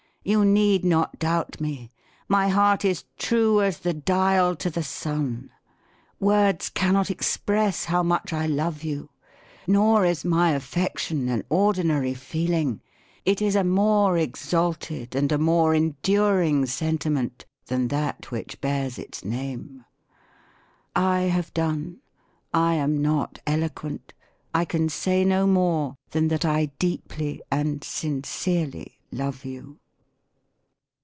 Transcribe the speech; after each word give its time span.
You 0.23 0.45
need 0.45 0.85
not 0.85 1.17
doubt 1.17 1.59
me; 1.59 1.91
my 2.27 2.47
heart 2.49 2.85
is 2.85 3.05
true 3.17 3.59
as 3.63 3.79
the 3.79 3.91
dial 3.91 4.55
to 4.57 4.69
the 4.69 4.83
sun. 4.83 5.49
Words 6.19 6.69
cannot 6.69 7.09
express 7.09 7.85
how 7.85 8.03
much 8.03 8.31
I 8.31 8.45
love 8.45 8.83
you. 8.83 9.09
Nor 9.65 10.05
is 10.05 10.23
my 10.23 10.51
affection 10.51 11.27
an 11.27 11.43
ordinary 11.49 12.13
feeling: 12.13 12.81
it 13.25 13.41
is 13.41 13.55
a 13.55 13.63
more 13.63 14.15
exalted 14.15 15.15
and 15.15 15.31
a 15.31 15.39
more 15.39 15.73
enduring 15.73 16.67
sentiment 16.67 17.47
than 17.65 17.87
that 17.87 18.29
which 18.29 18.61
bears 18.61 18.99
it 18.99 19.25
name. 19.25 19.85
I 20.95 21.21
have 21.21 21.51
done. 21.51 21.97
I 22.53 22.75
am 22.75 23.01
not 23.01 23.39
eloquent: 23.47 24.13
I 24.53 24.65
can 24.65 24.87
say 24.87 25.25
no 25.25 25.47
more, 25.47 25.95
than 26.11 26.27
that 26.27 26.45
I 26.45 26.67
deeply 26.77 27.41
and 27.49 27.83
sincerely 27.83 28.99
love 29.11 29.45
you." 29.45 29.79